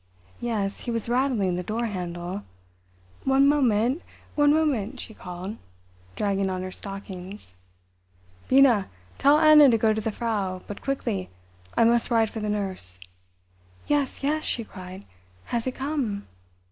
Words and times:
Yes, 0.39 0.79
he 0.79 0.89
was 0.89 1.07
rattling 1.07 1.53
the 1.55 1.61
door 1.61 1.85
handle. 1.85 2.41
"One 3.23 3.47
moment, 3.47 4.01
one 4.33 4.51
moment," 4.51 4.99
she 4.99 5.13
called, 5.13 5.57
dragging 6.15 6.49
on 6.49 6.63
her 6.63 6.71
stockings. 6.71 7.53
"Bina, 8.49 8.89
tell 9.19 9.37
Anna 9.37 9.69
to 9.69 9.77
go 9.77 9.93
to 9.93 10.01
the 10.01 10.11
Frau—but 10.11 10.81
quickly. 10.81 11.29
I 11.77 11.83
must 11.83 12.09
ride 12.09 12.31
for 12.31 12.39
the 12.39 12.49
nurse." 12.49 12.97
"Yes, 13.85 14.23
yes!" 14.23 14.43
she 14.43 14.63
cried. 14.63 15.05
"Has 15.45 15.67
it 15.67 15.75
come?" 15.75 16.25